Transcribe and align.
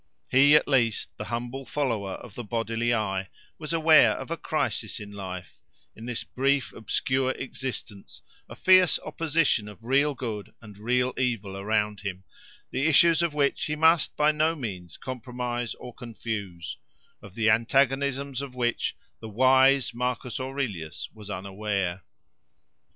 He 0.31 0.55
at 0.55 0.67
least, 0.67 1.15
the 1.17 1.25
humble 1.25 1.63
follower 1.63 2.13
of 2.13 2.33
the 2.33 2.43
bodily 2.43 2.91
eye, 2.91 3.29
was 3.59 3.71
aware 3.71 4.13
of 4.17 4.31
a 4.31 4.35
crisis 4.35 4.99
in 4.99 5.11
life, 5.11 5.59
in 5.95 6.05
this 6.07 6.23
brief, 6.23 6.73
obscure 6.73 7.33
existence, 7.33 8.23
a 8.49 8.55
fierce 8.55 8.97
opposition 9.05 9.67
of 9.67 9.83
real 9.85 10.15
good 10.15 10.55
and 10.59 10.75
real 10.79 11.13
evil 11.19 11.55
around 11.55 11.99
him, 11.99 12.23
the 12.71 12.87
issues 12.87 13.21
of 13.21 13.35
which 13.35 13.65
he 13.65 13.75
must 13.75 14.17
by 14.17 14.31
no 14.31 14.55
means 14.55 14.97
compromise 14.97 15.75
or 15.75 15.93
confuse; 15.93 16.77
of 17.21 17.35
the 17.35 17.51
antagonisms 17.51 18.41
of 18.41 18.55
which 18.55 18.95
the 19.19 19.29
"wise" 19.29 19.93
Marcus 19.93 20.39
Aurelius 20.39 21.09
was 21.13 21.29
unaware. 21.29 22.01